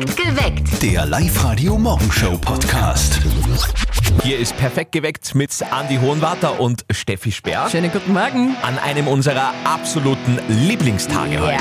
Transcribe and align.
Geweckt. 0.00 0.82
Der 0.82 1.06
Live-Radio-Morgenshow-Podcast. 1.06 3.18
Hier 4.22 4.38
ist 4.38 4.56
perfekt 4.56 4.92
geweckt 4.92 5.34
mit 5.34 5.50
Andi 5.72 5.96
Hohenwarter 5.96 6.60
und 6.60 6.84
Steffi 6.90 7.32
Speer 7.32 7.66
Schönen 7.68 7.90
guten 7.90 8.12
Morgen. 8.12 8.54
an 8.62 8.78
einem 8.78 9.08
unserer 9.08 9.52
absoluten 9.64 10.38
Lieblingstage 10.48 11.40
heute. 11.40 11.58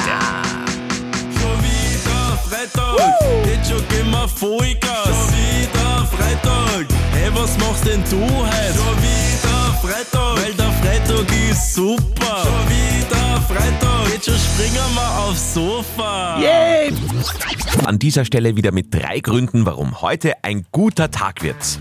Schon 1.40 1.64
wieder 1.64 2.38
Freitag, 2.48 3.00
jetzt 3.48 3.72
schon 3.72 3.88
gehen 3.90 4.12
wir 4.12 4.28
Vollgas. 4.28 5.06
Schon 5.06 5.34
wieder 5.34 6.06
Freitag, 6.06 6.86
hey, 7.14 7.32
was 7.34 7.58
machst 7.58 7.88
denn 7.88 8.04
du 8.10 8.22
heute? 8.22 8.76
Schon 8.76 8.98
wieder 9.02 9.74
Freitag, 9.82 10.38
weil 10.44 10.54
der 10.54 10.72
Freitag 10.74 11.26
ist 11.50 11.74
super. 11.74 12.17
Springen 14.78 14.96
wir 14.96 15.20
aufs 15.24 15.54
Sofa. 15.56 16.40
Yay! 16.40 16.94
An 17.86 17.98
dieser 17.98 18.26
Stelle 18.26 18.56
wieder 18.56 18.72
mit 18.72 18.94
drei 18.94 19.22
Gründen, 19.22 19.66
warum 19.66 20.02
heute 20.02 20.34
ein 20.44 20.68
guter 20.72 21.10
Tag 21.10 21.42
wird. 21.42 21.80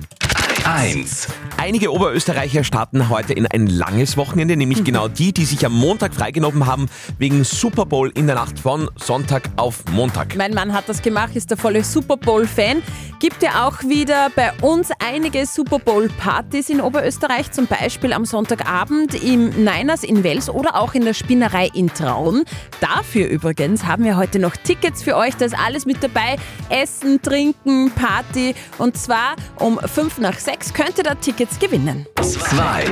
1. 0.65 1.28
Einige 1.59 1.92
Oberösterreicher 1.92 2.62
starten 2.62 3.09
heute 3.09 3.33
in 3.33 3.47
ein 3.47 3.66
langes 3.66 4.16
Wochenende, 4.16 4.56
nämlich 4.56 4.84
genau 4.84 5.09
die, 5.09 5.33
die 5.33 5.45
sich 5.45 5.64
am 5.64 5.73
Montag 5.73 6.14
freigenommen 6.14 6.66
haben, 6.66 6.88
wegen 7.19 7.45
Super 7.45 7.87
Bowl 7.87 8.12
in 8.14 8.27
der 8.27 8.37
Nacht 8.37 8.59
von 8.59 8.91
Sonntag 8.97 9.48
auf 9.56 9.84
Montag. 9.91 10.37
Mein 10.37 10.55
Mann 10.55 10.73
hat 10.73 10.88
das 10.88 11.02
gemacht, 11.02 11.34
ist 11.34 11.50
der 11.50 11.56
volle 11.56 11.83
Super 11.83 12.16
Bowl-Fan. 12.16 12.83
Gibt 13.19 13.42
ja 13.42 13.66
auch 13.66 13.83
wieder 13.83 14.30
bei 14.37 14.52
uns 14.61 14.91
einige 14.98 15.47
Super 15.47 15.78
Bowl-Partys 15.78 16.69
in 16.69 16.80
Oberösterreich, 16.80 17.50
zum 17.50 17.66
Beispiel 17.66 18.12
am 18.12 18.25
Sonntagabend 18.25 19.14
im 19.23 19.48
Niners 19.64 20.05
in 20.05 20.23
Wels 20.23 20.50
oder 20.50 20.77
auch 20.77 20.95
in 20.95 21.05
der 21.05 21.14
Spinnerei 21.14 21.70
in 21.73 21.88
Traun. 21.88 22.45
Dafür 22.80 23.28
übrigens 23.28 23.86
haben 23.86 24.05
wir 24.05 24.16
heute 24.16 24.38
noch 24.38 24.55
Tickets 24.56 25.02
für 25.02 25.16
euch, 25.16 25.34
da 25.36 25.47
ist 25.47 25.59
alles 25.59 25.86
mit 25.86 26.02
dabei. 26.02 26.36
Essen, 26.69 27.23
Trinken, 27.23 27.91
Party 27.92 28.55
und 28.78 28.98
zwar 28.98 29.36
um 29.58 29.78
5 29.78 30.19
nach 30.19 30.39
6 30.47 30.75
könnt 30.75 30.97
ihr 30.97 31.02
da 31.02 31.16
Tickets 31.16 31.58
gewinnen. 31.58 32.06
2. 32.22 32.84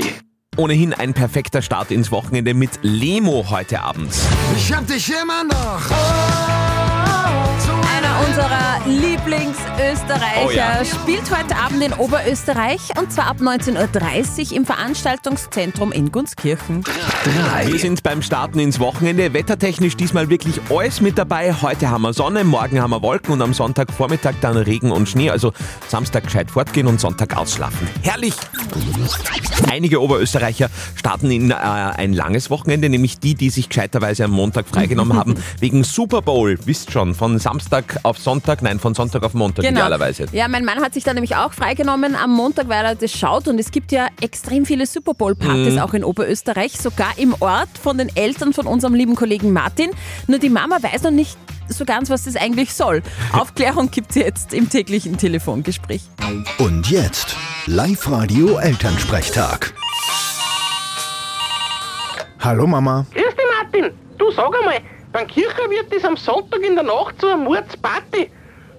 Ohnehin 0.56 0.92
ein 0.92 1.14
perfekter 1.14 1.62
Start 1.62 1.92
ins 1.92 2.10
Wochenende 2.10 2.52
mit 2.52 2.80
Lemo 2.83 3.47
heute 3.48 3.80
Abend. 3.80 4.12
Ich 4.56 4.72
hab 4.72 4.84
dich 4.88 5.08
immer 5.08 5.44
noch. 5.44 5.80
Unserer 5.88 6.94
Lieblingsösterreicher 9.14 10.44
Oh 10.44 10.50
ja. 10.50 10.84
spielt 10.84 11.30
heute 11.30 11.54
Abend 11.54 11.84
in 11.84 11.92
Oberösterreich 11.92 12.80
und 12.98 13.12
zwar 13.12 13.28
ab 13.28 13.36
19.30 13.38 14.50
Uhr 14.50 14.56
im 14.56 14.66
Veranstaltungszentrum 14.66 15.92
in 15.92 16.10
Gunskirchen. 16.10 16.82
3. 16.82 17.68
Wir 17.68 17.78
sind 17.78 18.02
beim 18.02 18.22
Starten 18.22 18.58
ins 18.58 18.80
Wochenende. 18.80 19.32
Wettertechnisch 19.32 19.96
diesmal 19.96 20.30
wirklich 20.30 20.60
alles 20.68 21.00
mit 21.00 21.16
dabei. 21.16 21.54
Heute 21.62 21.90
haben 21.90 22.02
wir 22.02 22.12
Sonne, 22.12 22.42
morgen 22.42 22.82
haben 22.82 22.90
wir 22.90 23.02
Wolken 23.02 23.34
und 23.34 23.42
am 23.42 23.54
Sonntagvormittag 23.54 24.34
dann 24.40 24.56
Regen 24.56 24.90
und 24.90 25.08
Schnee. 25.08 25.30
Also 25.30 25.52
Samstag 25.86 26.24
gescheit 26.24 26.50
fortgehen 26.50 26.88
und 26.88 26.98
Sonntag 26.98 27.36
ausschlafen. 27.36 27.86
Herrlich! 28.02 28.34
Einige 29.70 30.02
Oberösterreicher 30.02 30.70
starten 30.96 31.30
in 31.30 31.52
äh, 31.52 31.54
ein 31.54 32.14
langes 32.14 32.50
Wochenende, 32.50 32.88
nämlich 32.88 33.20
die, 33.20 33.36
die 33.36 33.50
sich 33.50 33.68
gescheiterweise 33.68 34.24
am 34.24 34.32
Montag 34.32 34.66
freigenommen 34.66 35.16
haben, 35.16 35.36
wegen 35.60 35.84
Super 35.84 36.20
Bowl. 36.20 36.58
Wisst 36.64 36.90
schon, 36.90 37.14
von 37.14 37.38
Samstag 37.38 38.00
auf 38.02 38.18
Sonntag, 38.18 38.60
nein, 38.62 38.80
von 38.80 38.92
Sonntag 38.94 39.03
auf 39.22 39.34
Montag 39.34 39.64
idealerweise. 39.64 40.27
Ja, 40.33 40.48
mein 40.48 40.64
Mann 40.64 40.80
hat 40.80 40.94
sich 40.94 41.05
da 41.05 41.12
nämlich 41.12 41.36
auch 41.36 41.52
freigenommen 41.52 42.16
am 42.16 42.33
Montag, 42.33 42.69
weil 42.69 42.84
er 42.84 42.94
das 42.94 43.12
schaut 43.12 43.48
und 43.48 43.58
es 43.58 43.70
gibt 43.70 43.92
ja 43.92 44.08
extrem 44.20 44.66
viele 44.66 44.86
Super 44.86 45.14
Bowl 45.14 45.34
Partys 45.34 45.78
auch 45.78 45.94
in 45.94 46.05
Oberösterreich, 46.05 46.72
sogar 46.72 47.12
im 47.16 47.34
Ort 47.41 47.70
von 47.82 47.98
den 47.98 48.14
Eltern 48.16 48.52
von 48.52 48.66
unserem 48.66 48.94
lieben 48.94 49.16
Kollegen 49.16 49.52
Martin. 49.52 49.91
Nur 50.27 50.38
die 50.38 50.50
Mama 50.50 50.82
weiß 50.82 51.02
noch 51.02 51.10
nicht 51.10 51.36
so 51.69 51.84
ganz, 51.84 52.10
was 52.10 52.25
das 52.25 52.36
eigentlich 52.36 52.75
soll. 52.75 53.02
Aufklärung 53.32 53.91
gibt 53.91 54.10
es 54.10 54.16
jetzt 54.16 54.55
im 54.55 54.69
täglichen 54.69 55.16
Telefongespräch. 55.16 56.02
Und 56.58 56.91
jetzt 56.91 57.36
Live-Radio-Elternsprechtag. 57.66 59.72
Hallo 62.41 62.66
Mama. 62.66 63.06
Grüß 63.15 63.25
dich, 63.25 63.44
Martin. 63.59 63.91
Du 64.19 64.31
sag 64.31 64.54
einmal, 64.59 64.81
beim 65.12 65.26
Kirchenwirt 65.26 65.91
ist 65.94 66.04
am 66.04 66.16
Sonntag 66.16 66.60
in 66.60 66.75
der 66.75 66.84
Nacht 66.84 67.15
so 67.21 67.28
eine 67.28 67.42
Mordsparty. 67.42 68.31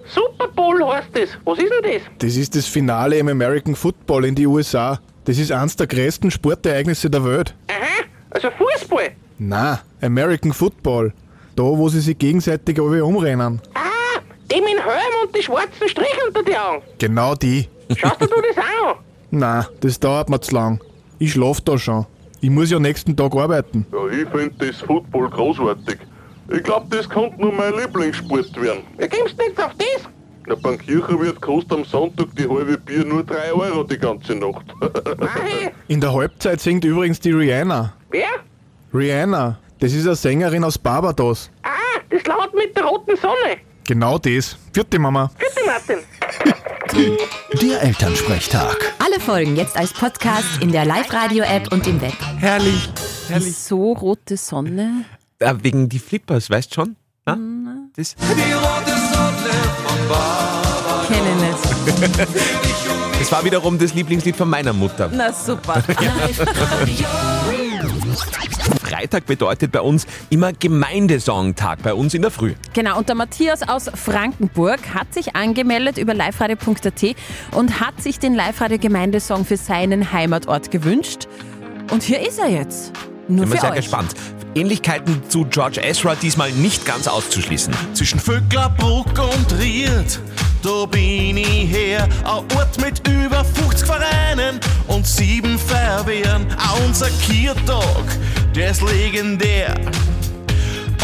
Super 0.08 0.48
Bowl 0.48 0.86
heißt 0.86 1.10
das. 1.14 1.30
Was 1.46 1.58
ist 1.60 1.72
denn 1.72 1.94
das? 1.94 2.02
Das 2.20 2.36
ist 2.36 2.56
das 2.56 2.66
Finale 2.66 3.18
im 3.18 3.28
American 3.28 3.76
Football 3.76 4.26
in 4.26 4.36
die 4.36 4.46
USA. 4.48 5.00
Das 5.26 5.38
ist 5.40 5.52
eines 5.52 5.76
der 5.76 5.88
größten 5.88 6.30
Sportereignisse 6.32 7.10
der 7.10 7.24
Welt. 7.26 7.56
Aha, 7.70 8.06
also 8.30 8.50
Fußball. 8.52 9.12
Na, 9.40 9.82
American 10.02 10.54
Football. 10.54 11.14
Da, 11.56 11.64
wo 11.64 11.90
sie 11.90 12.02
sich 12.02 12.18
gegenseitig 12.18 12.80
alle 12.80 13.04
umrennen. 13.04 13.62
Ah, 13.74 14.20
die 14.52 14.62
mit 14.62 14.74
dem 14.74 14.84
Helm 14.84 15.14
und 15.26 15.36
die 15.36 15.42
schwarzen 15.42 15.88
Striche 15.88 16.20
unter 16.28 16.44
die 16.44 16.56
Augen. 16.58 16.84
Genau 17.00 17.34
die. 17.36 17.68
Schaust 17.96 18.22
du 18.22 18.26
dir 18.28 18.34
das 18.56 18.64
auch 18.64 18.90
an? 18.90 18.96
Na, 19.32 19.68
das 19.80 20.00
dauert 20.00 20.30
mir 20.30 20.40
zu 20.40 20.54
lang. 20.54 20.82
Ich 21.18 21.32
schlaf 21.32 21.62
da 21.62 21.78
schon. 21.78 22.06
Ich 22.42 22.50
muss 22.50 22.70
ja 22.70 22.78
nächsten 22.80 23.16
Tag 23.16 23.36
arbeiten. 23.36 23.88
Ja, 23.92 24.08
ich 24.08 24.30
finde 24.30 24.68
das 24.68 24.82
Football 24.82 25.30
großartig. 25.30 25.98
Ich 26.52 26.64
glaube, 26.64 26.86
das 26.96 27.10
könnte 27.10 27.40
nur 27.42 27.52
mein 27.52 27.74
Lieblingssport 27.76 28.60
werden. 28.62 28.84
Wie 28.98 29.08
kommst 29.08 29.36
jetzt 29.40 29.60
auf 29.62 29.72
das? 29.78 30.10
Na, 30.48 30.56
beim 30.56 30.78
Kirchenwirt 30.78 31.42
kostet 31.42 31.72
am 31.74 31.84
Sonntag 31.86 32.28
die 32.38 32.48
halbe 32.48 32.78
Bier 32.78 33.04
nur 33.04 33.24
3 33.24 33.52
Euro 33.54 33.84
die 33.84 33.98
ganze 33.98 34.36
Nacht. 34.36 34.66
In 35.88 36.00
der 36.00 36.14
Halbzeit 36.14 36.62
singt 36.62 36.86
übrigens 36.86 37.20
die 37.20 37.32
Rihanna. 37.32 37.94
wer? 38.12 38.28
Rihanna, 38.94 39.58
das 39.80 39.94
ist 39.94 40.06
eine 40.06 40.16
Sängerin 40.16 40.64
aus 40.64 40.78
Barbados. 40.78 41.50
Ah, 41.64 41.70
das 42.10 42.24
laut 42.26 42.54
mit 42.54 42.76
der 42.78 42.86
roten 42.86 43.16
Sonne. 43.18 43.58
Genau 43.88 44.18
das. 44.20 44.56
Vierte 44.72 45.00
Mama. 45.00 45.32
Dich, 45.40 45.66
Martin. 45.66 45.98
Der 47.62 47.82
Elternsprechtag. 47.82 48.94
Alle 49.04 49.20
Folgen 49.20 49.56
jetzt 49.58 49.76
als 49.78 49.92
Podcast 49.92 50.62
in 50.62 50.72
der 50.72 50.86
Live-Radio-App 50.86 51.72
und 51.74 51.86
im 51.88 52.00
Web. 52.02 52.14
Herrlich, 52.40 52.90
herrlich. 53.28 53.58
So 53.58 53.92
rote 53.94 54.38
Sonne. 54.38 55.04
Äh, 55.46 55.54
wegen 55.62 55.88
die 55.90 56.00
Flippers, 56.00 56.50
weißt 56.50 56.74
schon? 56.74 56.96
Na? 57.26 57.38
Das, 57.96 58.16
Die 58.16 58.24
rote 58.24 58.96
Sonne 59.14 59.54
von 59.86 60.08
Baba. 60.10 61.06
Kenne 61.08 61.36
nicht. 61.36 61.60
das 63.20 63.32
war 63.32 63.44
wiederum 63.44 63.78
das 63.78 63.94
Lieblingslied 63.94 64.36
von 64.36 64.50
meiner 64.50 64.74
Mutter. 64.74 65.12
Na 65.14 65.32
super. 65.32 65.84
Freitag 68.82 69.28
bedeutet 69.28 69.72
bei 69.72 69.82
uns 69.82 70.08
immer 70.32 70.52
Gemeindesongtag, 70.52 71.84
bei 71.84 71.94
uns 71.94 72.16
in 72.16 72.24
der 72.24 72.32
Früh. 72.32 72.56
Genau, 72.74 72.98
und 72.98 73.08
der 73.08 73.16
Matthias 73.16 73.62
aus 73.68 73.92
Frankenburg 73.94 74.96
hat 74.96 75.14
sich 75.14 75.36
angemeldet 75.36 76.00
über 76.00 76.16
liveradio.at 76.16 77.16
und 77.52 77.80
hat 77.80 78.02
sich 78.02 78.18
den 78.18 78.34
Live-Radio-Gemeindesong 78.34 79.46
für 79.46 79.58
seinen 79.58 80.12
Heimatort 80.12 80.72
gewünscht. 80.72 81.28
Und 81.92 82.02
hier 82.02 82.28
ist 82.28 82.40
er 82.40 82.48
jetzt. 82.50 82.94
Nur 83.28 83.42
Bin 83.42 83.50
mal 83.50 83.56
für 83.56 83.62
sehr 83.62 83.72
euch. 83.72 83.78
gespannt. 83.78 84.14
Ähnlichkeiten 84.56 85.22
zu 85.30 85.46
George 85.46 85.82
Ezra 85.82 86.16
diesmal 86.16 86.52
nicht 86.52 86.86
ganz 86.86 87.08
auszuschließen. 87.08 87.74
Zwischen 87.94 88.20
Vöcklerbruck 88.20 89.08
und 89.18 89.60
Ried, 89.60 90.20
da 90.64 90.86
bin 90.86 91.38
ich 91.38 91.70
her. 91.70 92.08
Ein 92.24 92.58
Ort 92.58 92.80
mit 92.80 93.06
über 93.08 93.44
50 93.44 93.86
Vereinen 93.86 94.60
und 94.88 95.06
sieben 95.06 95.60
Feuerwehren. 95.60 96.48
Auch 96.58 96.80
unser 96.86 97.10
Kirtag, 97.10 98.06
der 98.56 98.72
ist 98.72 98.82
legendär. 98.82 99.76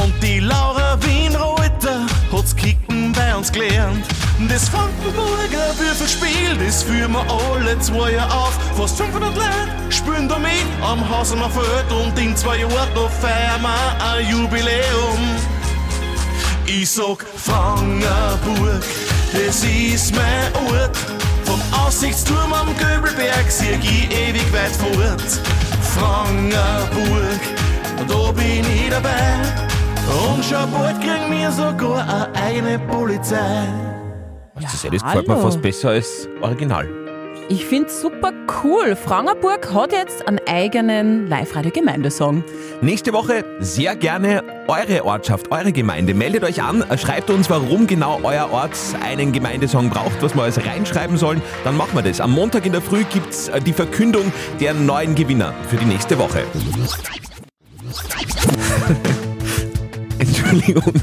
Und 0.01 0.13
die 0.23 0.39
Laura 0.39 0.97
Wienreuter 1.03 2.05
hat's 2.31 2.55
Kicken 2.55 3.11
bei 3.11 3.35
uns 3.35 3.51
gelernt. 3.51 4.05
Das 4.47 4.69
Frankenburger 4.69 5.77
Würfelspiel, 5.77 6.57
das 6.63 6.83
führen 6.83 7.13
wir 7.13 7.25
alle 7.29 7.77
zwei 7.79 8.11
Jahre 8.11 8.33
auf. 8.33 8.57
Fast 8.75 8.97
500 8.97 9.35
Leute 9.35 9.49
spielen 9.89 10.27
da 10.27 10.39
mit 10.39 10.65
am 10.81 11.07
Haus 11.09 11.31
am 11.31 11.39
Feld 11.51 11.91
und 11.91 12.17
in 12.19 12.35
zwei 12.35 12.57
Jahren 12.57 12.89
da 12.95 13.07
feiern 13.07 13.61
wir 13.61 14.05
ein 14.13 14.29
Jubiläum. 14.29 15.19
Ich 16.65 16.89
sag 16.89 17.25
Frangerburg, 17.35 18.83
das 19.33 19.63
ist 19.63 20.15
mein 20.15 20.65
Ort. 20.67 20.97
Vom 21.45 21.61
Aussichtsturm 21.85 22.53
am 22.53 22.67
Göbelberg 22.77 23.49
sieh 23.49 23.77
ich 23.81 24.11
ewig 24.11 24.53
weit 24.53 24.71
fort. 24.71 25.39
Frangerburg, 25.93 27.41
da 28.07 28.31
bin 28.31 28.65
ich 28.65 28.89
dabei. 28.89 29.35
Und 30.33 30.43
schon 30.43 30.71
bald 30.71 30.99
kriegen 31.01 31.31
wir 31.31 31.51
sogar 31.51 32.01
eine 32.03 32.35
eigene 32.35 32.79
Polizei. 32.79 33.90
Das 34.61 34.73
ist, 34.73 34.85
das 34.85 35.03
gefällt 35.03 35.27
mir 35.27 35.37
fast 35.37 35.61
besser 35.61 35.89
als 35.89 36.27
Original. 36.41 36.87
Ich 37.49 37.65
finde 37.65 37.89
super 37.89 38.31
cool. 38.63 38.95
Frangerburg 38.95 39.73
hat 39.73 39.91
jetzt 39.91 40.25
einen 40.25 40.39
eigenen 40.47 41.27
Live-Radio-Gemeindesong. 41.27 42.45
Nächste 42.81 43.11
Woche 43.11 43.43
sehr 43.59 43.97
gerne 43.97 44.41
eure 44.69 45.03
Ortschaft, 45.03 45.51
eure 45.51 45.73
Gemeinde. 45.73 46.13
Meldet 46.13 46.45
euch 46.45 46.63
an, 46.63 46.85
schreibt 46.97 47.29
uns, 47.29 47.49
warum 47.49 47.87
genau 47.87 48.21
euer 48.23 48.49
Ort 48.51 48.77
einen 49.03 49.33
Gemeindesong 49.33 49.89
braucht, 49.89 50.21
was 50.21 50.33
wir 50.33 50.43
alles 50.43 50.65
reinschreiben 50.65 51.17
sollen. 51.17 51.41
Dann 51.65 51.75
machen 51.75 51.93
wir 51.93 52.03
das. 52.03 52.21
Am 52.21 52.31
Montag 52.31 52.65
in 52.65 52.71
der 52.71 52.81
Früh 52.81 53.03
gibt's 53.03 53.49
äh, 53.49 53.59
die 53.59 53.73
Verkündung 53.73 54.31
der 54.61 54.73
neuen 54.73 55.13
Gewinner 55.13 55.53
für 55.67 55.75
die 55.75 55.85
nächste 55.85 56.17
Woche. 56.17 56.43
Entschuldigung. 60.19 60.93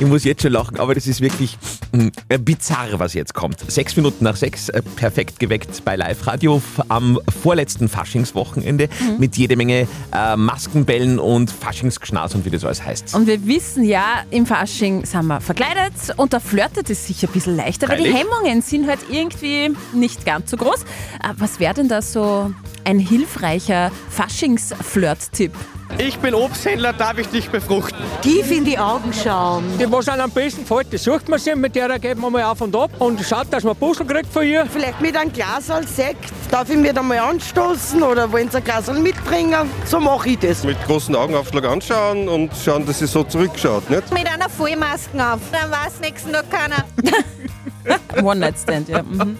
Ich 0.00 0.06
muss 0.06 0.24
jetzt 0.24 0.42
schon 0.42 0.52
lachen, 0.52 0.78
aber 0.78 0.94
das 0.94 1.06
ist 1.06 1.20
wirklich 1.20 1.56
mh, 1.92 2.10
bizarr, 2.40 2.88
was 2.98 3.14
jetzt 3.14 3.34
kommt. 3.34 3.58
Sechs 3.70 3.96
Minuten 3.96 4.24
nach 4.24 4.36
sechs, 4.36 4.68
äh, 4.68 4.82
perfekt 4.96 5.38
geweckt 5.40 5.84
bei 5.84 5.96
Live-Radio 5.96 6.56
f- 6.56 6.84
am 6.88 7.18
vorletzten 7.42 7.88
Faschingswochenende 7.88 8.88
mit 9.18 9.36
jede 9.36 9.56
Menge 9.56 9.86
äh, 10.14 10.36
Maskenbällen 10.36 11.18
und 11.18 11.50
Faschingsgeschnaß 11.50 12.34
und 12.34 12.44
wie 12.44 12.50
das 12.50 12.64
alles 12.64 12.84
heißt. 12.84 13.14
Und 13.14 13.26
wir 13.26 13.46
wissen 13.46 13.84
ja, 13.84 14.22
im 14.30 14.46
Fasching 14.46 15.04
sind 15.04 15.26
wir 15.26 15.40
verkleidet 15.40 15.92
und 16.16 16.32
da 16.32 16.40
flirtet 16.40 16.90
es 16.90 17.06
sich 17.06 17.24
ein 17.24 17.32
bisschen 17.32 17.56
leichter, 17.56 17.88
weil 17.88 17.98
die 17.98 18.10
Freilich. 18.10 18.26
Hemmungen 18.28 18.62
sind 18.62 18.88
halt 18.88 19.00
irgendwie 19.10 19.70
nicht 19.94 20.24
ganz 20.24 20.50
so 20.50 20.56
groß. 20.56 20.82
Äh, 21.22 21.34
Was 21.38 21.60
wäre 21.60 21.74
denn 21.74 21.88
da 21.88 22.02
so 22.02 22.52
ein 22.84 22.98
hilfreicher 22.98 23.90
Faschings-Flirt-Tipp? 24.10 25.52
Ich 25.98 26.18
bin 26.18 26.34
Obsthändler, 26.34 26.92
darf 26.92 27.18
ich 27.18 27.28
dich 27.28 27.50
befruchten? 27.50 27.98
Tief 28.22 28.50
in 28.50 28.64
die 28.64 28.78
Augen 28.78 29.12
schauen. 29.12 29.64
Die, 29.78 29.90
was 29.90 30.08
einem 30.08 30.22
am 30.22 30.30
besten 30.30 30.62
gefällt, 30.62 30.92
das 30.92 31.04
sucht 31.04 31.28
man 31.28 31.38
sich, 31.38 31.54
mit 31.54 31.74
der 31.76 31.98
geht 31.98 32.18
man 32.18 32.32
mal 32.32 32.42
auf 32.44 32.60
und 32.60 32.74
ab 32.74 32.90
und 32.98 33.20
schaut, 33.20 33.46
dass 33.50 33.62
man 33.62 33.76
Puzzle 33.76 34.06
kriegt 34.06 34.32
von 34.32 34.46
ihr. 34.46 34.66
Vielleicht 34.66 35.00
mit 35.00 35.16
einem 35.16 35.32
Glas 35.32 35.70
als 35.70 35.94
Sekt. 35.94 36.32
Darf 36.50 36.70
ich 36.70 36.76
mir 36.76 36.92
da 36.92 37.02
mal 37.02 37.18
anstoßen 37.18 38.02
oder 38.02 38.30
wollen 38.32 38.50
Sie 38.50 38.56
ein 38.58 38.64
Glas 38.64 38.90
mitbringen? 38.90 39.70
So 39.84 40.00
mache 40.00 40.30
ich 40.30 40.38
das. 40.38 40.64
Mit 40.64 40.82
großen 40.86 41.14
Augenaufschlag 41.14 41.64
anschauen 41.66 42.28
und 42.28 42.50
schauen, 42.64 42.86
dass 42.86 42.98
sie 42.98 43.06
so 43.06 43.22
zurückschaut. 43.22 43.88
Nicht? 43.90 44.12
Mit 44.12 44.26
einer 44.26 44.48
Vollmaske 44.48 45.16
auf. 45.16 45.40
Dann 45.52 45.70
weiß 45.70 46.00
nächsten 46.00 46.32
Tag 46.32 46.50
keiner. 46.50 46.84
One-Night-Stand, 48.22 48.88
ja. 48.88 49.02
Mhm. 49.02 49.36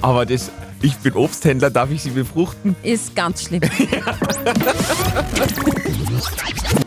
Aber 0.00 0.26
das, 0.26 0.50
ich 0.82 0.96
bin 0.96 1.14
Obsthändler, 1.14 1.70
darf 1.70 1.90
ich 1.90 2.02
Sie 2.02 2.10
befruchten? 2.10 2.76
Ist 2.82 3.16
ganz 3.16 3.44
schlimm. 3.44 3.62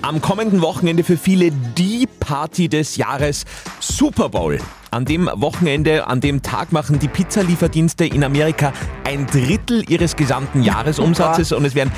Am 0.02 0.22
kommenden 0.22 0.62
Wochenende 0.62 1.04
für 1.04 1.18
viele 1.18 1.52
die 1.52 2.08
Party 2.20 2.70
des 2.70 2.96
Jahres 2.98 3.46
Super 3.80 4.30
Bowl. 4.30 4.60
An 4.92 5.06
dem 5.06 5.30
Wochenende, 5.34 6.08
an 6.08 6.22
dem 6.22 6.42
Tag 6.42 6.72
machen 6.72 7.00
die 7.00 7.10
Pizzalieferdienste 7.10 8.06
in 8.06 8.24
Amerika 8.24 8.72
ein 9.04 9.28
Drittel 9.28 9.84
ihres 9.90 10.16
gesamten 10.16 10.64
Jahresumsatzes 10.64 11.52
und 11.52 11.66
es 11.66 11.76
werden 11.76 11.92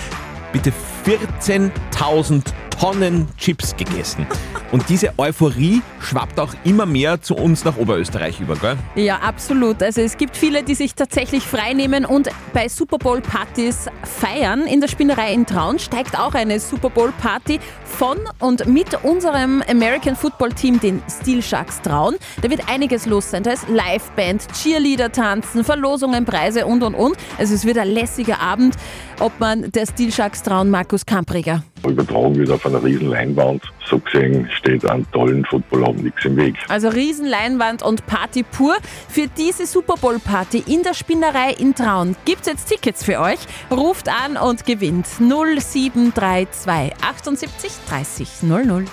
bitte 0.52 0.74
14.000 1.06 2.42
Tonnen 2.80 3.28
Chips 3.38 3.76
gegessen. 3.76 4.26
Und 4.72 4.88
diese 4.88 5.12
Euphorie 5.18 5.82
schwappt 6.00 6.40
auch 6.40 6.54
immer 6.64 6.86
mehr 6.86 7.22
zu 7.22 7.36
uns 7.36 7.66
nach 7.66 7.76
Oberösterreich 7.76 8.40
über, 8.40 8.56
gell? 8.56 8.78
Ja, 8.96 9.18
absolut. 9.18 9.84
Also 9.84 10.00
es 10.00 10.16
gibt 10.16 10.38
viele, 10.38 10.64
die 10.64 10.76
sich 10.76 10.96
tatsächlich 10.96 11.44
freinehmen 11.44 12.06
und 12.06 12.30
bei 12.54 12.70
Super 12.70 12.98
Bowl 12.98 13.20
Partys 13.20 13.88
feiern. 14.04 14.62
In 14.62 14.80
der 14.80 14.88
Spinnerei 14.88 15.34
in 15.34 15.46
Traun 15.46 15.78
steigt 15.78 16.18
auch 16.18 16.34
eine 16.36 16.60
Super 16.62 16.90
Bowl 16.90 17.12
Party 17.20 17.60
von 17.84 18.18
und 18.40 18.66
mit 18.68 19.04
unserem 19.04 19.62
American 19.68 20.16
Football 20.16 20.54
Team, 20.54 20.80
den 20.80 21.02
Steel 21.10 21.42
Sharks 21.42 21.82
Traun. 21.82 22.16
Da 22.42 22.50
wird 22.50 22.70
einiges 22.70 23.06
los 23.06 23.32
sein. 23.32 23.44
Da 23.44 23.52
ist 23.52 23.68
Liveband, 23.68 24.48
Cheerleader 24.54 25.12
tanzen, 25.12 25.66
Verlosungen, 25.66 26.24
Preise 26.24 26.66
und 26.66 26.84
und 26.84 26.96
und. 26.96 27.18
Also 27.38 27.56
es 27.56 27.66
wird 27.66 27.78
ein 27.78 27.90
lässiger 27.90 28.40
Abend. 28.40 28.76
Ob 29.20 29.38
man 29.40 29.70
der 29.72 29.86
Steel 29.86 30.14
Sharks 30.14 30.44
Traun 30.44 30.70
Markus 30.70 31.06
Kampriger. 31.06 31.64
Übertragen 31.90 32.36
wird 32.36 32.52
auf 32.52 32.66
einer 32.66 32.84
riesen 32.84 33.10
Leinwand. 33.10 33.64
So 33.86 34.00
gesehen 34.00 34.48
steht 34.58 34.90
an 34.90 35.06
tollen 35.12 35.46
Footballabend 35.46 36.04
nichts 36.04 36.26
im 36.26 36.38
Weg. 36.38 36.56
Also 36.68 36.90
Riesenleinwand 36.90 37.82
und 37.82 38.06
Party 38.06 38.44
pur. 38.44 38.76
Für 39.08 39.28
diese 39.28 39.66
Super 39.66 39.96
Bowl 39.96 40.20
Party 40.20 40.64
in 40.68 40.84
der 40.84 40.94
Spinnerei 40.94 41.54
in 41.54 41.74
Traun 41.74 42.16
gibt's 42.26 42.48
jetzt 42.48 42.68
Tickets 42.68 43.04
für 43.04 43.20
euch. 43.20 43.40
Ruft 43.72 44.08
an 44.10 44.38
und 44.38 44.66
gewinnt 44.66 45.08
0732 45.08 46.94
78 47.02 47.72
30 47.90 48.30
00. 48.44 48.86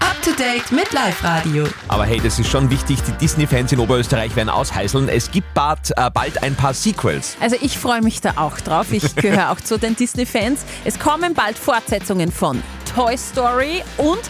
Up 0.00 0.22
to 0.22 0.30
date 0.32 0.70
mit 0.70 0.92
Live-Radio. 0.92 1.66
Aber 1.88 2.04
hey, 2.04 2.20
das 2.22 2.38
ist 2.38 2.48
schon 2.48 2.70
wichtig, 2.70 3.02
die 3.02 3.12
Disney-Fans 3.12 3.72
in 3.72 3.80
Oberösterreich 3.80 4.36
werden 4.36 4.48
ausheißeln. 4.50 5.08
Es 5.08 5.30
gibt 5.30 5.52
bald, 5.54 5.92
äh, 5.96 6.10
bald 6.12 6.42
ein 6.42 6.54
paar 6.54 6.74
Sequels. 6.74 7.36
Also 7.40 7.56
ich 7.60 7.78
freue 7.78 8.02
mich 8.02 8.20
da 8.20 8.34
auch 8.36 8.60
drauf. 8.60 8.92
Ich 8.92 9.16
gehöre 9.16 9.50
auch 9.50 9.60
zu 9.60 9.78
den 9.78 9.96
Disney-Fans. 9.96 10.64
Es 10.84 10.98
kommen 10.98 11.34
bald 11.34 11.55
Fortsetzungen 11.56 12.30
von 12.30 12.62
Toy 12.94 13.16
Story 13.16 13.82
und 13.96 14.20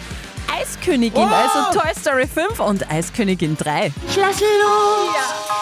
Eiskönigin, 0.59 1.23
also 1.23 1.79
Toy 1.79 1.91
Story 1.99 2.27
5 2.27 2.59
und 2.59 2.89
Eiskönigin 2.89 3.57
3. 3.57 3.91
Ich 4.09 4.15
lass 4.15 4.39
los. 4.39 4.47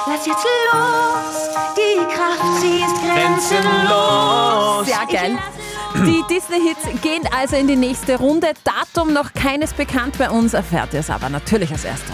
Lass 0.08 0.26
jetzt 0.26 0.46
los. 0.72 1.76
Die 1.76 2.06
Kraft, 2.14 2.62
sie 2.62 2.78
ist 2.78 2.96
grenzenlos. 3.04 4.86
Sehr 4.86 5.06
geil. 5.12 5.38
Die 5.96 6.24
Disney-Hits 6.30 7.02
gehen 7.02 7.24
also 7.36 7.56
in 7.56 7.68
die 7.68 7.76
nächste 7.76 8.18
Runde. 8.18 8.54
Datum 8.64 9.14
noch 9.14 9.34
keines 9.34 9.74
bekannt 9.74 10.18
bei 10.18 10.30
uns, 10.30 10.54
erfährt 10.54 10.94
ihr 10.94 11.00
es 11.00 11.10
aber 11.10 11.30
natürlich 11.30 11.72
als 11.72 11.86
erster. 11.86 12.14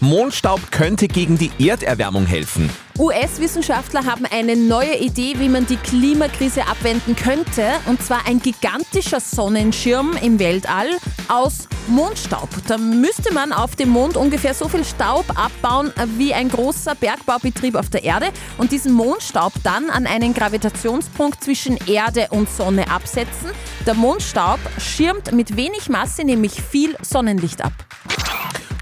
Mondstaub 0.00 0.70
könnte 0.70 1.08
gegen 1.08 1.36
die 1.36 1.50
Erderwärmung 1.58 2.26
helfen. 2.26 2.70
US-Wissenschaftler 2.98 4.04
haben 4.06 4.26
eine 4.26 4.56
neue 4.56 4.96
Idee, 4.96 5.34
wie 5.38 5.48
man 5.48 5.66
die 5.66 5.76
Klimakrise 5.76 6.66
abwenden 6.66 7.14
könnte. 7.14 7.64
Und 7.86 8.02
zwar 8.02 8.26
ein 8.26 8.40
gigantischer 8.40 9.20
Sonnenschirm 9.20 10.16
im 10.20 10.40
Weltall 10.40 10.90
aus 11.28 11.68
Mondstaub. 11.86 12.48
Da 12.66 12.76
müsste 12.76 13.32
man 13.32 13.52
auf 13.52 13.76
dem 13.76 13.90
Mond 13.90 14.16
ungefähr 14.16 14.52
so 14.52 14.68
viel 14.68 14.84
Staub 14.84 15.26
abbauen 15.38 15.92
wie 16.16 16.34
ein 16.34 16.48
großer 16.48 16.96
Bergbaubetrieb 16.96 17.76
auf 17.76 17.88
der 17.88 18.02
Erde 18.02 18.30
und 18.58 18.72
diesen 18.72 18.92
Mondstaub 18.92 19.52
dann 19.62 19.90
an 19.90 20.06
einen 20.06 20.34
Gravitationspunkt 20.34 21.42
zwischen 21.42 21.78
Erde 21.86 22.26
und 22.30 22.50
Sonne 22.50 22.90
absetzen. 22.90 23.50
Der 23.86 23.94
Mondstaub 23.94 24.58
schirmt 24.78 25.32
mit 25.32 25.56
wenig 25.56 25.88
Masse 25.88 26.24
nämlich 26.24 26.60
viel 26.60 26.96
Sonnenlicht 27.02 27.64
ab. 27.64 27.72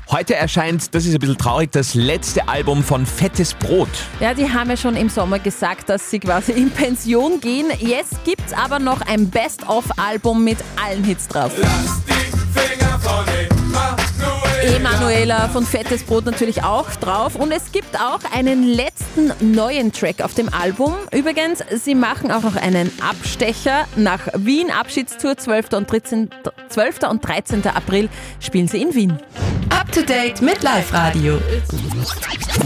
Heute 0.09 0.37
erscheint, 0.37 0.95
das 0.95 1.05
ist 1.05 1.15
ein 1.15 1.19
bisschen 1.19 1.37
traurig, 1.37 1.73
das 1.73 1.95
letzte 1.95 2.47
Album 2.47 2.85
von 2.85 3.05
Fettes 3.05 3.55
Brot. 3.55 3.89
Ja, 4.21 4.35
die 4.35 4.49
haben 4.49 4.71
ja 4.71 4.77
schon 4.77 4.95
im 4.95 5.09
Sommer 5.09 5.41
gesagt, 5.41 5.89
dass 5.89 6.11
sie 6.11 6.21
quasi 6.21 6.53
in 6.53 6.71
Pension 6.71 7.41
gehen. 7.41 7.67
Jetzt 7.81 8.25
gibt's 8.25 8.53
aber 8.53 8.79
noch 8.79 9.01
ein 9.01 9.29
Best-of-Album 9.31 10.45
mit 10.45 10.59
allen 10.81 11.03
Hits 11.03 11.27
drauf. 11.27 11.51
Emanuela 14.75 15.49
von 15.49 15.65
Fettes 15.65 16.03
Brot 16.03 16.25
natürlich 16.25 16.63
auch 16.63 16.91
drauf. 16.97 17.37
Und 17.37 17.53
es 17.53 17.73
gibt 17.73 17.99
auch 18.01 18.21
einen 18.35 18.67
letzten 18.67 19.33
neuen 19.41 19.93
Track 19.93 20.23
auf 20.23 20.35
dem 20.35 20.53
Album. 20.53 20.95
Übrigens, 21.13 21.63
sie 21.83 21.95
machen 21.95 22.31
auch 22.33 22.43
noch 22.43 22.57
einen 22.57 22.91
Abstecher 23.01 23.87
nach 23.97 24.29
Wien. 24.35 24.71
Abschiedstour 24.71 25.37
12. 25.37 25.73
und 25.75 25.91
13. 25.91 26.31
12. 26.69 26.99
und 27.09 27.27
13. 27.27 27.67
April 27.67 28.09
spielen 28.41 28.69
sie 28.69 28.83
in 28.83 28.95
Wien. 28.95 29.19
Up 29.71 29.91
to 29.93 30.03
date 30.03 30.43
mit 30.43 30.63
Live-Radio. 30.63 31.39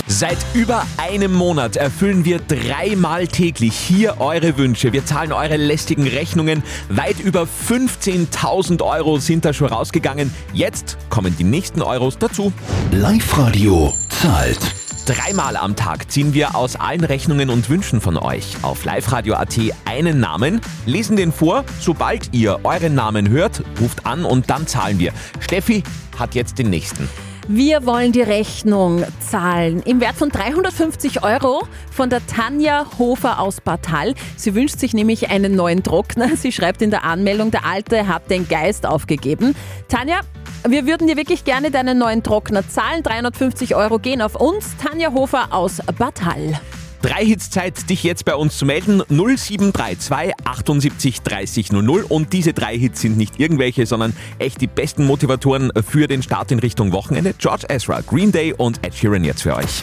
Seit 0.07 0.38
über 0.54 0.85
einem 0.99 1.33
Monat 1.33 1.76
erfüllen 1.76 2.25
wir 2.25 2.40
dreimal 2.40 3.26
täglich 3.26 3.75
hier 3.75 4.21
eure 4.21 4.59
Wünsche. 4.59 4.92
Wir 4.92 5.07
zahlen 5.07 5.33
eure 5.33 5.57
lästigen 5.57 6.07
Rechnungen. 6.07 6.62
Weit 6.88 7.21
über 7.21 7.47
15.000 7.69 8.83
Euro 8.83 9.19
sind 9.19 9.45
da 9.45 9.52
schon 9.52 9.69
rausgegangen. 9.69 10.35
Jetzt 10.52 10.99
kommen 11.09 11.35
die 11.38 11.45
nächsten 11.45 11.80
Euros 11.90 12.18
dazu. 12.18 12.52
Live-Radio 12.92 13.92
zahlt. 14.09 14.61
Dreimal 15.06 15.56
am 15.56 15.75
Tag 15.75 16.09
ziehen 16.09 16.35
wir 16.35 16.54
aus 16.54 16.76
allen 16.76 17.02
Rechnungen 17.02 17.50
und 17.50 17.68
Wünschen 17.68 18.00
von 18.00 18.16
euch 18.16 18.56
auf 18.62 18.85
liveradio.at 18.85 19.59
einen 19.87 20.20
Namen, 20.20 20.61
lesen 20.87 21.16
den 21.16 21.32
vor. 21.32 21.64
Sobald 21.80 22.32
ihr 22.32 22.61
euren 22.62 22.94
Namen 22.94 23.28
hört, 23.28 23.64
ruft 23.80 24.06
an 24.06 24.25
und 24.25 24.50
dann 24.50 24.68
zahlen 24.68 25.00
wir. 25.00 25.12
Steffi 25.40 25.82
hat 26.16 26.37
jetzt 26.37 26.61
den 26.61 26.70
nächsten. 26.70 27.09
Wir 27.49 27.85
wollen 27.85 28.12
die 28.12 28.23
Rechnung 28.23 29.04
zahlen 29.18 29.82
im 29.82 30.00
Wert 30.00 30.14
von 30.14 30.28
350 30.28 31.25
Euro 31.25 31.66
von 31.90 32.09
der 32.09 32.25
Tanja 32.25 32.87
Hofer 32.97 33.40
aus 33.40 33.61
Bartal. 33.61 34.14
Sie 34.37 34.54
wünscht 34.54 34.78
sich 34.78 34.94
nämlich 34.94 35.30
einen 35.30 35.56
neuen 35.56 35.82
Trockner. 35.82 36.37
Sie 36.37 36.52
schreibt 36.52 36.80
in 36.80 36.90
der 36.90 37.02
Anmeldung, 37.02 37.50
der 37.50 37.66
alte 37.66 38.06
hat 38.06 38.30
den 38.30 38.47
Geist 38.47 38.87
aufgegeben. 38.87 39.56
Tanja, 39.88 40.20
wir 40.69 40.87
würden 40.87 41.07
dir 41.07 41.17
wirklich 41.17 41.45
gerne 41.45 41.71
deinen 41.71 41.99
neuen 41.99 42.23
Trockner 42.23 42.69
zahlen. 42.69 43.02
350 43.02 43.75
Euro 43.75 43.99
gehen 43.99 44.23
auf 44.23 44.35
uns. 44.37 44.76
Tanja 44.76 45.12
Hofer 45.12 45.49
aus 45.52 45.79
Bartal. 45.99 46.61
Drei 47.02 47.25
Hits 47.25 47.49
Zeit, 47.49 47.88
dich 47.88 48.02
jetzt 48.02 48.26
bei 48.26 48.35
uns 48.35 48.59
zu 48.59 48.67
melden. 48.67 49.02
0732 49.09 50.35
78 50.45 51.23
30 51.23 51.73
00. 51.73 52.05
Und 52.09 52.33
diese 52.33 52.52
drei 52.52 52.76
Hits 52.76 53.00
sind 53.00 53.17
nicht 53.17 53.40
irgendwelche, 53.40 53.87
sondern 53.87 54.14
echt 54.38 54.61
die 54.61 54.67
besten 54.67 55.07
Motivatoren 55.07 55.73
für 55.88 56.07
den 56.07 56.23
Start 56.23 56.52
in 56.52 56.59
Richtung 56.59 56.93
Wochenende. 56.93 57.35
George 57.38 57.64
Ezra, 57.69 58.02
Green 58.02 58.33
Day 58.33 58.52
und 58.52 58.85
Ed 58.85 58.95
Sheeran 58.95 59.25
jetzt 59.25 59.43
für 59.43 59.57
euch. 59.57 59.83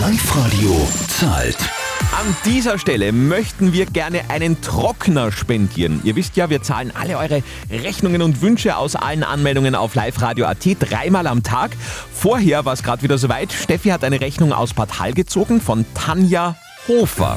Live-Radio 0.00 0.88
zahlt. 1.08 1.58
An 2.16 2.36
dieser 2.44 2.78
Stelle 2.78 3.10
möchten 3.10 3.72
wir 3.72 3.86
gerne 3.86 4.30
einen 4.30 4.60
Trockner 4.60 5.32
spendieren. 5.32 6.00
Ihr 6.04 6.14
wisst 6.14 6.36
ja, 6.36 6.48
wir 6.48 6.62
zahlen 6.62 6.92
alle 6.94 7.18
eure 7.18 7.42
Rechnungen 7.68 8.22
und 8.22 8.40
Wünsche 8.40 8.76
aus 8.76 8.94
allen 8.94 9.24
Anmeldungen 9.24 9.74
auf 9.74 9.96
liveradio.at 9.96 10.64
dreimal 10.78 11.26
am 11.26 11.42
Tag. 11.42 11.72
Vorher 12.12 12.64
war 12.64 12.72
es 12.72 12.84
gerade 12.84 13.02
wieder 13.02 13.18
soweit. 13.18 13.52
Steffi 13.52 13.88
hat 13.88 14.04
eine 14.04 14.20
Rechnung 14.20 14.52
aus 14.52 14.74
Bad 14.74 15.00
Hall 15.00 15.12
gezogen 15.12 15.60
von 15.60 15.84
Tanja 15.94 16.54
Hofer. 16.86 17.36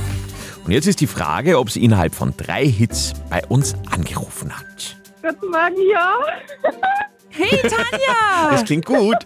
Und 0.63 0.71
jetzt 0.71 0.85
ist 0.85 1.01
die 1.01 1.07
Frage, 1.07 1.57
ob 1.57 1.71
sie 1.71 1.83
innerhalb 1.83 2.13
von 2.13 2.35
drei 2.37 2.63
Hits 2.63 3.13
bei 3.31 3.43
uns 3.47 3.73
angerufen 3.89 4.55
hat. 4.55 4.95
Guten 5.23 5.49
Morgen, 5.49 5.89
ja. 5.91 6.13
Hey 7.29 7.61
Tanja! 7.61 8.51
Das 8.51 8.63
klingt 8.63 8.85
gut. 8.85 9.17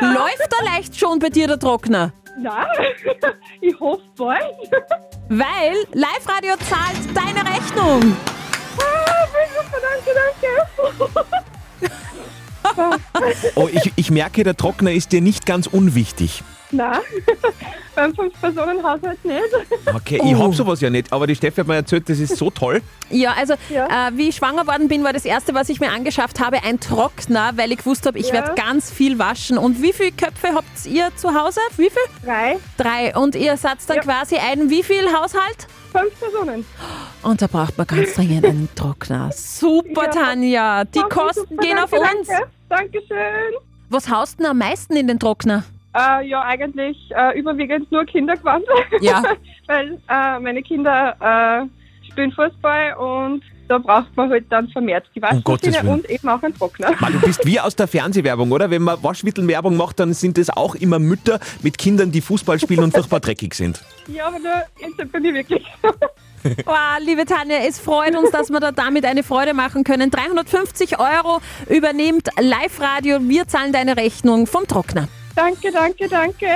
Läuft 0.00 0.48
da 0.50 0.74
leicht 0.74 0.98
schon 0.98 1.20
bei 1.20 1.30
dir 1.30 1.46
der 1.46 1.58
Trockner? 1.58 2.12
Nein, 2.36 2.66
ich 3.60 3.78
hoffe 3.78 4.02
bald. 4.16 4.44
Weil 5.28 5.74
Live-Radio 5.92 6.54
zahlt 6.68 6.98
deine 7.14 7.40
Rechnung. 7.48 8.16
Ah, 8.78 9.26
danke, 9.82 10.10
danke. 10.14 11.24
Oh, 13.54 13.68
ich, 13.70 13.92
ich 13.96 14.10
merke, 14.10 14.42
der 14.42 14.56
Trockner 14.56 14.92
ist 14.92 15.12
dir 15.12 15.20
nicht 15.20 15.46
ganz 15.46 15.66
unwichtig. 15.66 16.42
Nein, 16.76 16.98
beim 17.94 18.14
Fünf-Personen-Haushalt 18.14 19.24
nicht. 19.24 19.42
Okay, 19.94 20.20
ich 20.24 20.34
hab 20.34 20.54
sowas 20.54 20.80
ja 20.80 20.90
nicht, 20.90 21.12
aber 21.12 21.26
die 21.26 21.34
Steffi 21.36 21.60
hat 21.60 21.66
mir 21.68 21.76
erzählt, 21.76 22.08
das 22.08 22.18
ist 22.18 22.36
so 22.36 22.50
toll. 22.50 22.82
Ja, 23.10 23.34
also 23.38 23.54
Äh, 23.70 24.10
wie 24.14 24.28
ich 24.30 24.36
schwanger 24.36 24.66
worden 24.66 24.88
bin, 24.88 25.04
war 25.04 25.12
das 25.12 25.24
erste, 25.24 25.54
was 25.54 25.68
ich 25.68 25.80
mir 25.80 25.90
angeschafft 25.90 26.40
habe, 26.40 26.62
ein 26.64 26.80
Trockner, 26.80 27.52
weil 27.56 27.70
ich 27.72 27.78
gewusst 27.78 28.06
habe, 28.06 28.18
ich 28.18 28.28
Ja. 28.28 28.34
werde 28.34 28.54
ganz 28.54 28.90
viel 28.90 29.18
waschen. 29.18 29.58
Und 29.58 29.80
wie 29.82 29.92
viele 29.92 30.12
Köpfe 30.12 30.48
habt 30.54 30.86
ihr 30.86 31.10
zu 31.16 31.34
Hause? 31.34 31.60
Wie 31.76 31.90
viel? 31.90 32.02
Drei. 32.24 32.56
Drei. 32.76 33.16
Und 33.16 33.34
ihr 33.36 33.56
seid 33.56 33.78
dann 33.86 34.00
quasi 34.00 34.36
ein 34.36 34.70
wie 34.70 34.82
viel 34.82 35.06
Haushalt? 35.12 35.68
Fünf 35.92 36.18
Personen. 36.18 36.64
Und 37.22 37.40
da 37.40 37.46
braucht 37.46 37.78
man 37.78 37.86
ganz 37.86 38.14
dringend 38.14 38.44
einen 38.44 38.68
Trockner. 38.74 39.30
Super, 39.32 40.06
Ja. 40.06 40.10
Tanja. 40.10 40.84
Die 40.84 40.98
Kosten 41.00 41.46
super, 41.48 41.62
gehen 41.62 41.76
danke, 41.76 41.84
auf 41.84 41.92
uns. 42.18 42.28
Danke. 42.28 42.46
Dankeschön. 42.68 43.54
Was 43.90 44.08
haust 44.10 44.40
denn 44.40 44.46
am 44.46 44.58
meisten 44.58 44.96
in 44.96 45.06
den 45.06 45.20
Trockner? 45.20 45.62
Äh, 45.94 46.26
ja, 46.26 46.42
eigentlich 46.42 46.96
äh, 47.10 47.38
überwiegend 47.38 47.90
nur 47.92 48.04
Kindergewand. 48.04 48.64
Ja. 49.00 49.22
Weil 49.66 49.98
äh, 50.08 50.40
meine 50.40 50.62
Kinder 50.62 51.16
äh, 51.20 52.06
spielen 52.10 52.32
Fußball 52.32 52.94
und 52.94 53.42
da 53.68 53.78
braucht 53.78 54.14
man 54.16 54.30
halt 54.30 54.44
dann 54.50 54.68
vermehrt 54.68 55.04
die 55.14 55.20
Um 55.20 55.42
Waschmaschine 55.44 55.74
Willen. 55.74 55.88
und 55.88 56.10
eben 56.10 56.28
auch 56.28 56.42
einen 56.42 56.54
Trockner. 56.54 56.92
Man, 57.00 57.12
du 57.12 57.20
bist 57.20 57.46
wie 57.46 57.58
aus 57.60 57.74
der 57.76 57.86
Fernsehwerbung, 57.86 58.52
oder? 58.52 58.70
Wenn 58.70 58.82
man 58.82 59.02
Waschmittelwerbung 59.02 59.76
macht, 59.76 60.00
dann 60.00 60.12
sind 60.12 60.36
es 60.36 60.50
auch 60.50 60.74
immer 60.74 60.98
Mütter 60.98 61.40
mit 61.62 61.78
Kindern, 61.78 62.12
die 62.12 62.20
Fußball 62.20 62.60
spielen 62.60 62.84
und 62.84 62.92
furchtbar 62.92 63.20
dreckig 63.20 63.54
sind. 63.54 63.82
Ja, 64.08 64.26
aber 64.26 64.38
nur 64.38 64.52
jetzt 64.80 65.12
bei 65.12 65.20
mir 65.20 65.34
wirklich. 65.34 65.64
Wow, 66.66 66.98
liebe 67.00 67.24
Tanja, 67.24 67.56
es 67.66 67.78
freut 67.78 68.14
uns, 68.14 68.30
dass 68.30 68.50
wir 68.50 68.60
da 68.60 68.70
damit 68.70 69.06
eine 69.06 69.22
Freude 69.22 69.54
machen 69.54 69.82
können. 69.82 70.10
350 70.10 70.98
Euro 70.98 71.40
übernimmt 71.70 72.28
Live-Radio. 72.38 73.16
Wir 73.22 73.48
zahlen 73.48 73.72
deine 73.72 73.96
Rechnung 73.96 74.46
vom 74.46 74.68
Trockner. 74.68 75.08
Danke, 75.34 75.72
danke, 75.72 76.08
danke. 76.08 76.46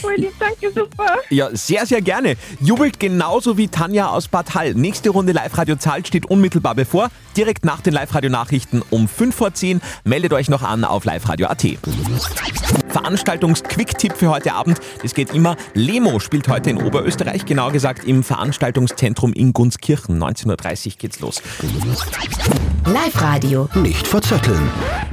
Voll 0.00 0.16
lieb, 0.16 0.32
danke, 0.38 0.70
super. 0.72 1.18
Ja, 1.30 1.48
sehr, 1.52 1.86
sehr 1.86 2.00
gerne. 2.00 2.36
Jubelt 2.60 3.00
genauso 3.00 3.56
wie 3.56 3.68
Tanja 3.68 4.08
aus 4.08 4.28
Bad 4.28 4.54
Hall. 4.54 4.74
Nächste 4.74 5.10
Runde 5.10 5.32
Live-Radio 5.32 5.76
zahlt 5.76 6.06
steht 6.06 6.26
unmittelbar 6.26 6.74
bevor. 6.74 7.08
Direkt 7.36 7.64
nach 7.64 7.80
den 7.80 7.94
Live-Radio-Nachrichten 7.94 8.82
um 8.90 9.08
5 9.08 9.34
vor 9.34 9.54
10. 9.54 9.80
Meldet 10.04 10.32
euch 10.32 10.48
noch 10.48 10.62
an 10.62 10.84
auf 10.84 11.04
liveradio.at. 11.04 11.64
Veranstaltungs-Quick-Tipp 12.88 14.12
für 14.16 14.30
heute 14.30 14.52
Abend. 14.52 14.78
Das 15.02 15.14
geht 15.14 15.34
immer. 15.34 15.56
Lemo 15.74 16.20
spielt 16.20 16.46
heute 16.48 16.70
in 16.70 16.80
Oberösterreich, 16.80 17.44
genau 17.44 17.70
gesagt 17.70 18.04
im 18.04 18.22
Veranstaltungszentrum 18.22 19.32
in 19.32 19.52
Gunskirchen. 19.52 20.22
19.30 20.22 20.86
Uhr 20.86 20.92
geht's 20.98 21.20
los. 21.20 21.42
Live-Radio. 22.86 23.68
Nicht 23.74 24.06
verzetteln. 24.06 24.70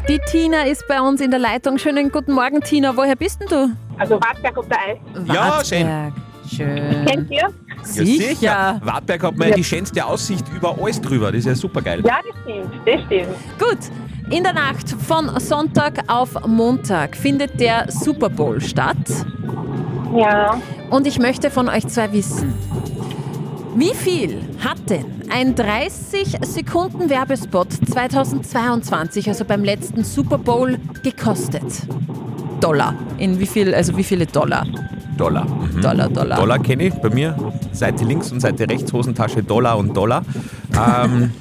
Die 0.08 0.20
Tina 0.30 0.64
ist 0.64 0.86
bei 0.88 1.02
uns 1.02 1.22
in 1.22 1.32
der 1.32 1.40
Leitung. 1.40 1.78
Schönen 1.78 2.12
guten 2.12 2.34
Morgen, 2.34 2.62
Tina. 2.62 2.91
Woher 2.96 3.16
bist 3.16 3.40
denn 3.42 3.48
du? 3.48 3.72
Also 3.98 4.16
Wartberg 4.16 4.58
auf 4.58 4.68
der 4.68 4.78
Eis. 4.80 4.98
Ja, 5.28 5.62
schön. 5.64 5.88
Wartberg. 5.88 6.14
Schön. 6.50 7.06
Kennt 7.06 7.32
ihr? 7.32 7.38
Ja, 7.40 7.84
Sicher. 7.84 8.82
Wartberg 8.84 9.24
hat 9.24 9.38
mal 9.38 9.50
Ja. 9.50 9.56
die 9.56 9.64
schönste 9.64 10.06
Aussicht 10.06 10.46
über 10.56 10.78
alles 10.78 11.00
drüber. 11.02 11.32
Das 11.32 11.40
ist 11.40 11.46
ja 11.46 11.56
super 11.56 11.82
geil. 11.82 12.04
Ja, 12.06 12.20
das 12.28 12.36
stimmt, 12.44 12.74
das 12.86 13.02
stimmt. 13.06 13.36
Gut. 13.60 13.78
In 14.36 14.44
der 14.44 14.54
Nacht 14.54 14.90
von 14.90 15.30
Sonntag 15.40 16.04
auf 16.08 16.46
Montag 16.48 17.16
findet 17.18 17.60
der 17.60 17.92
Super 17.92 18.30
Bowl 18.30 18.62
statt. 18.62 18.96
Ja. 20.16 20.58
Und 20.90 21.08
ich 21.08 21.20
möchte 21.20 21.50
von 21.50 21.68
euch 21.70 21.88
zwei 21.88 22.12
wissen, 22.14 22.54
wie 23.76 23.94
viel 23.94 24.42
hat 24.64 24.90
denn 24.90 25.06
ein 25.34 25.56
30 25.56 26.38
Sekunden 26.42 27.10
Werbespot 27.10 27.72
2022, 27.90 29.28
also 29.30 29.46
beim 29.46 29.64
letzten 29.64 30.04
Super 30.04 30.38
Bowl, 30.38 30.78
gekostet? 31.04 31.64
Dollar. 32.62 32.96
In 33.18 33.40
wie 33.40 33.46
viel, 33.46 33.74
also 33.74 33.96
wie 33.98 34.04
viele 34.04 34.26
Dollar? 34.26 34.66
Dollar. 35.18 35.46
Mhm. 35.46 35.82
Dollar, 35.82 36.10
Dollar. 36.10 36.38
Dollar 36.38 36.60
kenne 36.60 36.84
ich 36.84 36.94
bei 36.96 37.10
mir. 37.10 37.36
Seite 37.72 38.06
links 38.06 38.32
und 38.32 38.40
Seite 38.40 38.70
rechts 38.70 38.92
Hosentasche 38.94 39.44
Dollar 39.44 39.78
und 39.78 39.96
Dollar. 39.96 40.24
Ähm, 40.74 41.32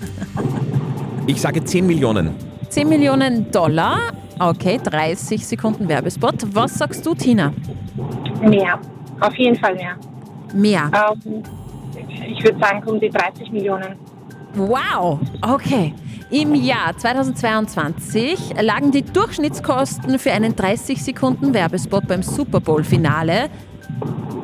ich 1.27 1.41
sage 1.41 1.63
10 1.65 1.87
Millionen. 1.87 2.31
10 2.69 2.89
Millionen 2.89 3.51
Dollar. 3.51 3.99
Okay, 4.39 4.81
30 4.83 5.47
Sekunden 5.47 5.89
Werbespot. 5.89 6.35
Was 6.55 6.79
sagst 6.79 7.05
du, 7.05 7.15
Tina? 7.15 7.53
Mehr. 8.41 8.79
Auf 9.21 9.35
jeden 9.37 9.57
Fall 9.57 9.75
mehr. 9.75 9.97
Mehr. 10.55 10.91
Ähm, 10.95 11.43
ich 12.27 12.43
würde 12.43 12.59
sagen, 12.59 12.83
um 12.87 12.99
die 12.99 13.11
30 13.11 13.51
Millionen. 13.53 13.97
Wow, 14.55 15.21
okay. 15.43 15.95
Im 16.33 16.55
Jahr 16.55 16.97
2022 16.97 18.55
lagen 18.61 18.93
die 18.93 19.03
Durchschnittskosten 19.03 20.17
für 20.21 20.31
einen 20.31 20.55
30 20.55 21.03
Sekunden 21.03 21.53
Werbespot 21.53 22.07
beim 22.07 22.23
Super 22.23 22.61
Bowl 22.61 22.85
Finale 22.85 23.51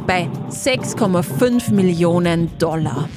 bei 0.04 0.28
6,5 0.50 1.72
Millionen 1.72 2.58
Dollar. 2.58 3.08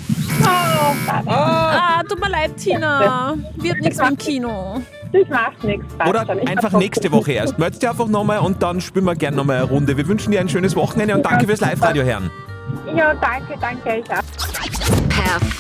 Ah, 1.26 2.04
tut 2.08 2.20
mir 2.20 2.30
leid, 2.30 2.58
Tina. 2.58 3.36
Wird 3.56 3.82
nichts 3.82 3.98
mit 3.98 4.10
dem 4.10 4.18
Kino. 4.18 4.82
Das 5.12 5.28
macht 5.30 5.64
nichts. 5.64 5.86
Oder 6.08 6.28
einfach 6.48 6.74
nächste 6.74 7.12
Woche 7.12 7.32
erst. 7.32 7.58
Meldet 7.58 7.82
dich 7.82 7.90
einfach 7.90 8.08
nochmal 8.08 8.38
und 8.40 8.62
dann 8.62 8.82
spielen 8.82 9.06
wir 9.06 9.16
gerne 9.16 9.38
nochmal 9.38 9.58
eine 9.58 9.66
Runde. 9.66 9.98
Wir 9.98 10.08
wünschen 10.08 10.32
dir 10.32 10.42
ein 10.42 10.50
schönes 10.50 10.76
Wochenende 10.76 11.16
und 11.16 11.26
danke 11.26 11.48
fürs 11.48 11.60
Live-Radio 11.60 12.04
hören. 12.04 12.30
Ja, 12.96 13.16
danke, 13.16 13.56
danke. 13.60 13.98
Ich 13.98 14.12
auch. 14.12 14.19